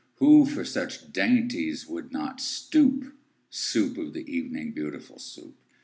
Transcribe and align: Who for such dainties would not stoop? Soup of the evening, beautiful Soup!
Who 0.15 0.47
for 0.47 0.65
such 0.65 1.13
dainties 1.13 1.85
would 1.87 2.11
not 2.11 2.41
stoop? 2.41 3.15
Soup 3.51 3.95
of 3.99 4.13
the 4.13 4.27
evening, 4.27 4.71
beautiful 4.71 5.19
Soup! 5.19 5.55